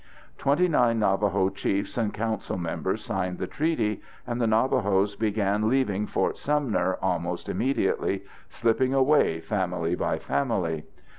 [0.39, 6.07] Twenty nine Navajo chiefs and council members signed the treaty, and the Navajos began leaving
[6.07, 10.85] Fort Sumner almost immediately, slipping away family by family.